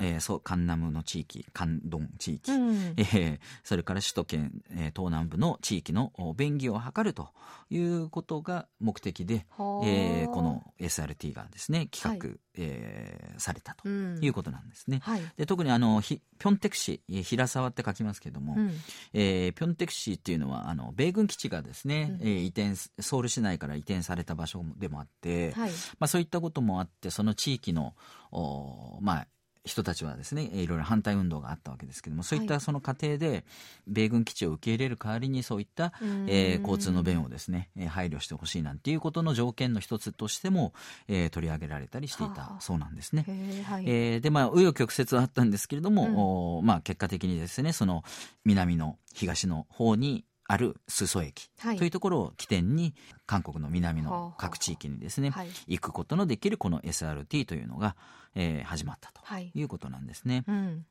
[0.00, 7.28] えー、そうカンナムの地域カンドン地域、うん、えー、それから首都圏、えー、東南部の地域の便宜を図ると
[7.70, 9.46] いうことが目的で、
[9.84, 15.00] えー、この SRT がですね企画、はい、えー、されたということなんですね。
[15.06, 15.12] うん。
[15.12, 18.72] はい、で特にあのピョンテク市平沢って書きますけども、うん、
[19.12, 27.94] えー、ピョンテク市っていうのはあの米軍基地がですね、うん、移転ソウル市内から移転された場所でもあって、はい、まあ、そういったこともあってその地域の
[28.32, 29.26] お、まあ、
[29.68, 33.44] 人たちはですねいろいろ反対運動があったわけですけどもそういったその過程で
[33.86, 35.92] 米軍基地を受け入れる代わりにそういった、
[36.26, 40.72] えー、交通の便をですね配慮してほしいなんていうことの条件の一つとしても、
[41.06, 43.24] えー、取り上げられたりしていたそうなんですね。
[43.66, 48.02] はい、えー、でまあ紆余曲折はあったんですけれども、うん、まあ、結果的にですねその
[48.44, 52.94] 南の東の方にある裾駅というところを起点に
[53.26, 57.96] 韓国の南の各地域にですね、はい、行くことのできるこの SRT というのが、
[58.34, 59.20] えー、始まったと
[59.54, 59.62] い。
[59.62, 60.44] うことなんですね。
[60.46, 60.86] はいうん。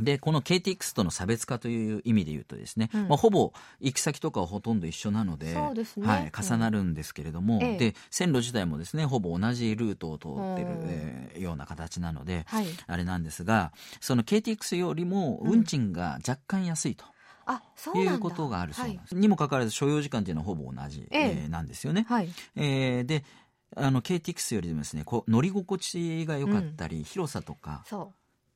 [0.00, 5.60] で、この KTX との差別化という意味で言うとですね、うん、まあ、ほぼ行き先とかはほとんど一緒なので、ね、
[6.06, 17.04] はい、重なるんですけれども、うん、で、線路自体もですね、ほぼ同じルートを通ってる、えー、ような形なので、はい、あれなんですが、その KTX よりも運賃が若干安いと。
[17.04, 17.08] う
[17.94, 21.26] いうことがあるそうなんです、はい、にもかかわらず所要時間っていうのはほぼ同じ、ええ。
[21.46, 22.06] ー、なんですよね。
[22.08, 22.28] はい。
[22.56, 23.24] えー、で
[23.76, 27.84] あの KTX よりもですねこう乗り心地が良かったり、うん、広さとか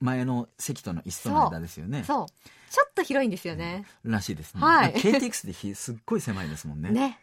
[0.00, 2.04] 前の席との椅子との間ですよね。
[2.04, 2.26] そう。
[2.70, 6.90] ちょっと広いんですよね、うん、らしいですね、はい、KTX ですっごい狭いですもんね。
[6.90, 7.18] ね。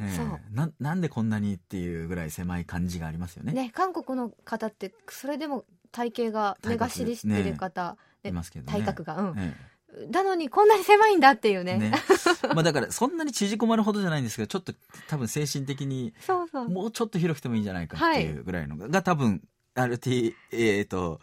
[0.00, 0.40] えー、そう。
[0.52, 3.52] ななんでこんなにっていうぐらい狭い感じがありますよね。
[3.52, 9.54] ね韓国の方ってそれでも体型が目がしりしてる方、ね、いますけど、ね、体格がうん、えー、
[10.10, 11.78] なのにこんなに狭いんだっていうね。
[11.78, 11.92] ね。
[12.54, 14.72] まあだからそんなに縮こまるほどじゃないんですけど、ちょっと
[15.08, 16.14] 多分精神的に
[16.68, 19.42] もうちょっと広くてもいいんじゃないかっていうぐらいのが、はい、多分
[19.74, 21.20] RT、えっ、ー、と、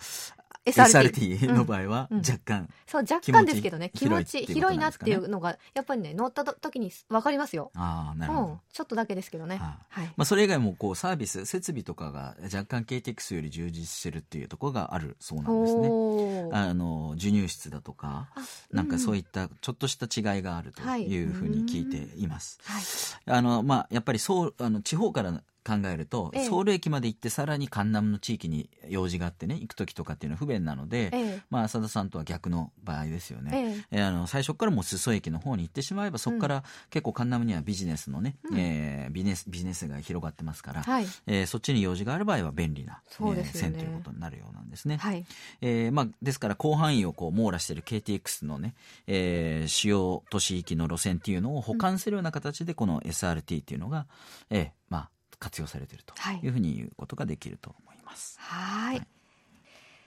[0.65, 7.71] SRT, SRT の場合は若干、うん、そう若干ですけどね気持ち広いなっていうのがやっぱりね乗った時に分かりますよ。
[7.75, 16.49] ああなるほど、うん、ちょっとだけですけどね、ははい、まあ、それ以外もこうサービス設備とかが若干 KTX より充実してるっていうところがあるそうなんですね。
[16.51, 18.29] あの授乳室だとか、
[18.71, 45.25] うん、なんかそういったちょっとした違いがあるというふうに聞いています、はい、あのまあやっぱりそうあの地方から考えると、ええ、ソウル駅まで行ってさらにカンナムの地域に用事があってね行く時とかっていうのは不便なので、え、まあ浅田さんとは逆の場合ですよね、えあの最初からもう裾駅の方に行ってしまえばそこから結構カンナムにはビジネスのね、うん、えー、ビジネスビジネスが広がってますから、はい、えー、そっちに用事がある場合は便利な、ね、えー、線ということになるようなんですね、はい、
[45.61, 48.75] えー、まあ、ですから広範囲をこう網羅している KTX のね、
[49.07, 54.05] えー、主要都市域の路線っていうのを補完するような形でこの SRT っていうのが、
[54.49, 55.09] えー、まあ
[55.39, 56.13] 活用されていると
[56.43, 56.47] い。
[56.47, 58.37] うふうに言うことができると思います。
[58.39, 58.95] はい。
[58.97, 59.07] はい。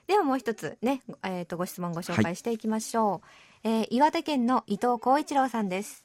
[0.07, 3.23] ではもう一つね、えっ、ー、とご質問ご紹介していきましょ
[3.65, 6.05] う、はい、えー、岩手県の伊藤光一郎さんです。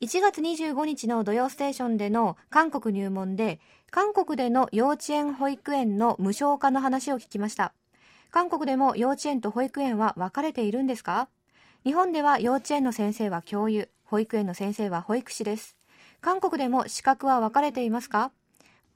[0.00, 3.60] 1月25日の土曜ステーションでの韓国入門で
[3.90, 7.72] 韓国での幼稚園保育園の無償化の話を聞きました。
[8.30, 11.28] 韓国でも幼稚園と保育園は分かれているんですか？
[11.84, 15.76] 日本では幼稚園の先生は教諭保育園の先生は保育士です
[16.22, 18.30] 韓国でも資格は分かれていますか？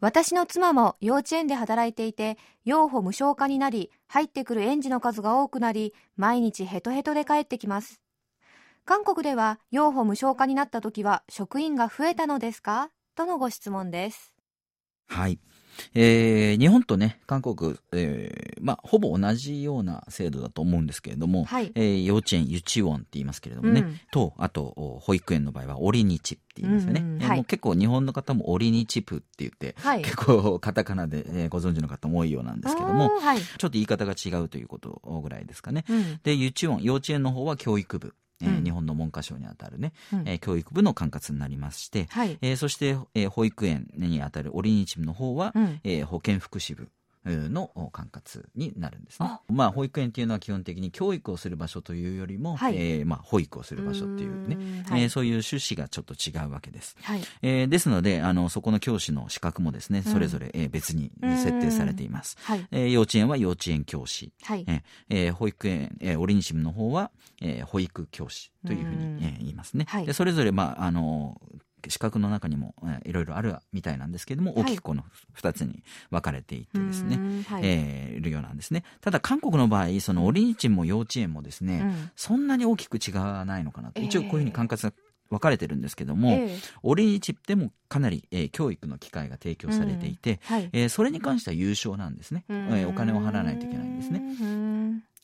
[0.01, 8.01] 私の妻も幼稚園で働いていて、養護無償化になり、入ってくる園児の数が多くなり、毎日ヘトヘトで帰ってきます。
[8.85, 12.91] 韓国では養護無償化になった時は職員が増えたのですか？
[13.17, 14.33] とのご質問です。
[15.09, 15.41] はい。
[15.95, 27.01] えー、日本とね、韓国、えー、まあ、ほぼ同じような制度だと思うんですけれども、はい、えー、幼稚園、ユチウォンって言いますけれどもね、うん、と、あと、保育園の場合は、オリニチって言いますよね。
[27.01, 35.85] うんうんはい、結構日本の方もオリニチプって言って、はい、結構カタカナで、えー、ご存知の方も多いようなんですけども、はい、ちょっと言い方が違うということぐらいですかね。
[35.89, 38.15] うん、で、ユチウォン、幼稚園の方は教育部。
[38.43, 46.89] えー、日本の文科省にあたるね、うん、えー、教育部の管轄になりまして、はい、えー、そして、えー、保育園にあたるオリニチムの方は、うん、えー、保健福祉部
[47.27, 49.29] の管轄になるんですね。
[49.49, 54.57] まあ保育園っていうのは基本的に教育をする場所というよりも、はい、えー、まあ保育をする場所っていうね、
[54.91, 56.97] うえー、そういう趣旨がちょっと違うわけです。
[57.03, 62.37] はい、えー、ですのであのそこの教師の資格もですねそれぞれ、えー、別に設定されています。
[62.43, 64.65] はい、えー、幼稚園は幼稚園教師、はい。
[65.09, 67.11] えー、保育園、えー、オリニシムの方は、
[67.41, 69.87] えー、保育教師というふうに、えー、言いますね。
[69.89, 71.41] はい、でそれぞれ、まあ、あの
[71.89, 75.05] 資格の中にも、えー、いろいろあるみたいなんですけれども、大きくこの
[75.37, 77.19] 2つに分かれていてですね、
[77.49, 78.85] はい、えー、いるようなんですね。
[79.01, 84.01] ただ韓国の場合、そのオリニチンも幼稚園もですね、うん、そんなに大きく違わないのかなと。
[84.01, 84.93] 一応こういうふうに管轄が
[85.31, 90.57] 分かれてるんですけども、えー、オリニチでもかなり、えー、教育の機会が提供されていて、うん。
[90.57, 94.23] はい、えー、それに関しては優勝なんですね、えー、お金を払わないといけないんですね。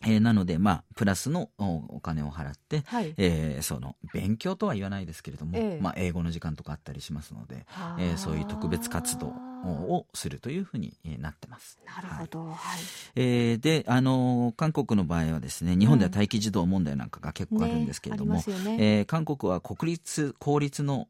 [0.04, 7.66] えー、なので、まあ、プラスのお金を払って、はい、えー、その勉強とは言わないですけれども、えー、まあ、英語の時間とかあったりしますので、
[7.98, 11.78] えー、そういう特別活動をするというふうになってます。
[11.86, 12.46] なるほど。
[12.46, 12.80] はい、
[13.16, 21.06] えー、で、あの韓国の場合はですね、日本では待機児童問題なんかが結構あるんですけれども、うんねね、えー、韓国は国立公立の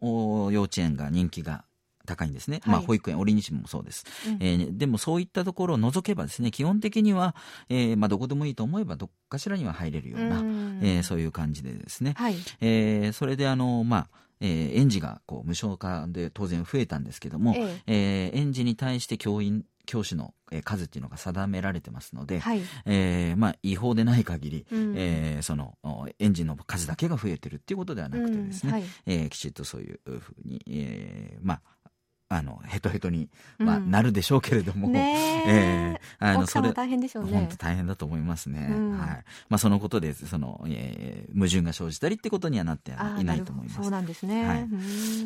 [0.50, 1.64] 幼稚園が人気が
[2.06, 7.34] 高いんですね、はい、まあ、保育園、オリニシムもそうです、うん、えー、でもそういったところを除けばですね基本的には、
[7.68, 10.42] えーまあ、どこでもいいと思えばどっかしらには入れるような、う
[10.82, 14.08] えー、そういう感じでですね、はい、えー、それであの、まあ
[14.40, 20.34] えー、園児がこう無償化で当然増えたんですけども、えー、えー、園児に対して教員教師の
[20.64, 25.76] 数っていうのが定められてますので、はい、えー、まあ、違法でない限り、うん、えー、その
[26.18, 28.72] エンジンの数だけが増えてるっていうことではなくてですね、うん。
[28.74, 31.60] はい、えー、きちっとそういうふうに、えー、まあ
[32.34, 33.28] あのヘトヘトに、
[33.58, 36.00] まあ、なるでしょうけれども、ねえ。
[36.20, 37.32] ー、あのそれ大変でしょうね。
[37.32, 39.08] 本当大変だと思いますね、うん、はい。
[39.48, 43.82] まあ、そのことでその、えー、矛盾が生じたりってことにはなっていないと思います。
[43.82, 44.68] そうなんですね、はい。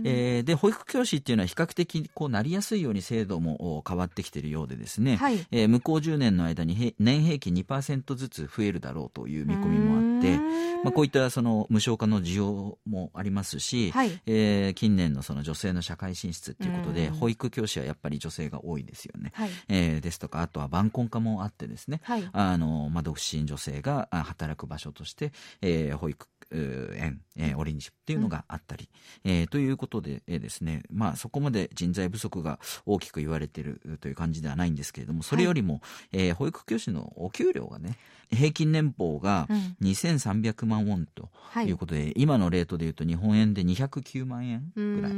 [0.05, 5.47] えー、で保育教師っていうのは比較的こうなりやすいように制度も変わってきているようでですね、はい。
[5.51, 10.39] えー、向こう10年の間に年平均2%ずつ増えるだろうという見込みもあってで、
[10.83, 19.33] まあ、こういったその無償化の需要もありますし、はい、えー、近年のその女性の社会進出ということで、保育教師はやっぱり女性が多いですよね。
[19.35, 28.89] はい、えー、ですとかあとは晩婚化もあってですね、はい、あのまあ、独身女性が働く場所として、えー、保育園、えー、オレンジっていうのがあったり、
[29.25, 35.83] うん、えー、ということで、えー、ですね、まあ、そこまで人材不足が大きく言われているという感じではないんですけれどもそれよりも、はい、
[36.13, 37.99] えー、保育教師のお給料がね
[38.31, 39.47] 平均年俸が
[39.83, 41.31] 2300万ウォンと
[41.65, 41.71] い。
[41.71, 45.13] うことで、うん今のレートでいうと日本円で209万円ぐらい、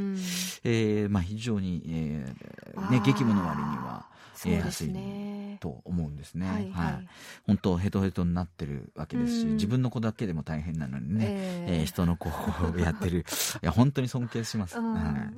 [0.63, 4.05] えーまあ、非常に、えーね、激務の割には。
[4.47, 6.47] 安いと思うんですね。
[6.47, 7.07] はい、はい、
[7.45, 13.19] 本当ヘトヘトになってるわけですし、自分の子だけでも大変なのにね、えー、えー、人の子をやってる。
[13.19, 13.23] い
[13.65, 14.79] や本当に尊敬します。
[14.79, 15.31] は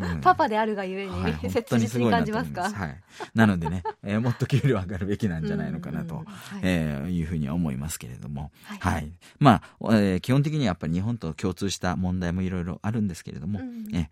[0.00, 0.04] い。
[0.12, 2.70] うん、パパであるがゆえに、はい、 切実に感じますか？
[2.70, 3.00] はい。
[3.34, 6.26] なのでね、 えー、もっと給料上がるべきなんじゃないのかなと、はい、
[6.62, 9.62] えー、いうふうには思いますけれども、はい、はい、まあ、
[9.96, 14.10] えー、基本的にやっぱり日本と共通した問題もいろいろあるんですけれども、うん、え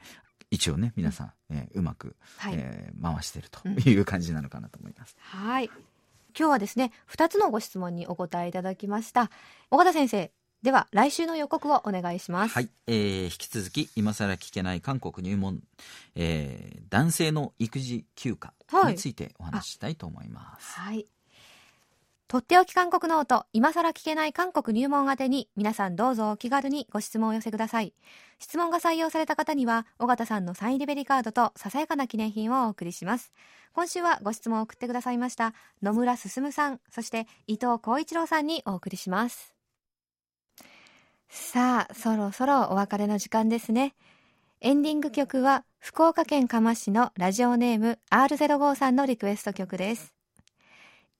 [0.50, 5.16] 一応ね皆さん、えー、うまく、はい、えー、回してるという感じなのかなと思います。
[5.34, 5.70] うん、はい。
[6.38, 9.30] 今日はですね2つのご質問にお答えいただきました。
[9.70, 10.30] 尾形先生
[10.62, 15.60] では来週の予告をお願いしますはい、えー、引き続き今更聞けない韓国入門、
[16.16, 18.36] えー、男性の育児休
[18.68, 21.06] 暇についてお話ししたいと思います、はい
[22.28, 27.94] とっておき韓国ノート、今更聞けない韓国入門宛てに、皆さんどうぞお気軽にご質問を寄せください。
[28.38, 33.32] 質問が採用された方には、尾形さんのサインリベリカードとささやかな記念品をお送りします。
[33.72, 39.57] 今週はご質問を送ってくださいました、野村進さん、そして伊藤浩一郎さんにお送りします。
[41.28, 43.94] さあ、そろそろお別れの時間ですね。
[44.60, 50.14] エンディング曲は、福岡県嘉麻市のラジオネーム R05 さんのリクエスト曲です。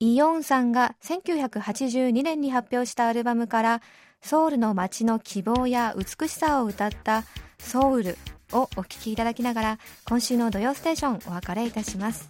[0.01, 3.81] イヨンさんが1982年に発表したアルバムから
[4.21, 7.25] ソウルの街の希望や美しさを歌った
[7.57, 8.17] ソウル
[8.53, 12.29] をお聴きいただきながら今週の土曜ステーションお別れいたします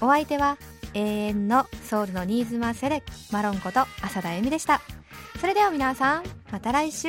[0.00, 0.58] お相手は
[0.94, 3.02] 永遠のソウルの新妻セレ
[3.32, 4.80] マロンこと浅田恵美でした
[5.39, 7.07] それでは皆さんまた来週